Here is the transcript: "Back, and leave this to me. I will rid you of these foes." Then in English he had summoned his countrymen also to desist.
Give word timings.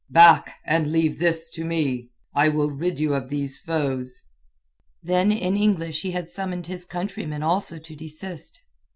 "Back, 0.09 0.55
and 0.65 0.91
leave 0.91 1.19
this 1.19 1.51
to 1.51 1.63
me. 1.63 2.09
I 2.33 2.49
will 2.49 2.71
rid 2.71 2.99
you 2.99 3.13
of 3.13 3.29
these 3.29 3.59
foes." 3.59 4.23
Then 5.03 5.31
in 5.31 5.55
English 5.55 6.01
he 6.01 6.09
had 6.09 6.27
summoned 6.27 6.65
his 6.65 6.85
countrymen 6.85 7.43
also 7.43 7.77
to 7.77 7.95
desist. 7.95 8.61